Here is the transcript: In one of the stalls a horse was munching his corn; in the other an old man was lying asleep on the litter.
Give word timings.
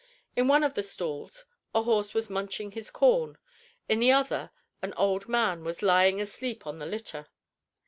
In 0.35 0.47
one 0.47 0.63
of 0.63 0.73
the 0.73 0.81
stalls 0.81 1.45
a 1.75 1.83
horse 1.83 2.15
was 2.15 2.27
munching 2.27 2.71
his 2.71 2.89
corn; 2.89 3.37
in 3.87 3.99
the 3.99 4.11
other 4.11 4.49
an 4.81 4.95
old 4.97 5.29
man 5.29 5.63
was 5.63 5.83
lying 5.83 6.19
asleep 6.19 6.65
on 6.65 6.79
the 6.79 6.87
litter. 6.87 7.27